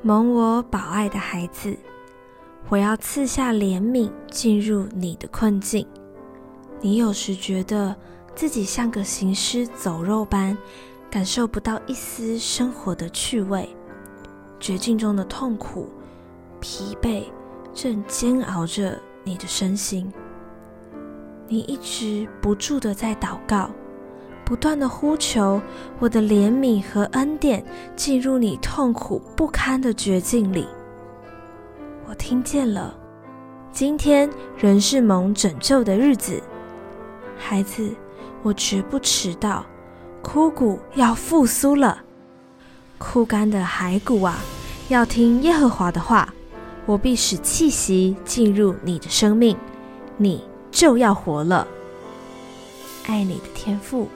[0.00, 1.76] 蒙我保爱的孩子，
[2.68, 5.84] 我要赐下怜悯进入你的困境。
[6.80, 7.94] 你有时觉得
[8.32, 10.56] 自己像个行尸走肉般，
[11.10, 13.68] 感受不到一丝生活的趣味，
[14.60, 15.88] 绝境中的痛苦、
[16.60, 17.24] 疲惫
[17.74, 20.10] 正煎熬着你的身心。
[21.48, 23.68] 你一直不住地在祷告，
[24.48, 25.60] 不断地呼求
[25.98, 27.62] 我的怜悯和恩典
[27.94, 30.66] 进入你痛苦不堪的绝境里。
[32.08, 32.96] 我听见了，
[33.70, 36.42] 今天仍是蒙拯救的日子。
[37.36, 37.94] 孩子，
[38.42, 39.66] 我绝不迟到，
[40.22, 42.00] 枯骨要复苏了，
[42.96, 44.38] 枯干的骸骨啊，
[44.88, 46.32] 要听耶和华的话，
[46.86, 49.54] 我必使气息进入你的生命，
[50.16, 51.68] 你就要活了。
[53.06, 54.08] 爱你的天父。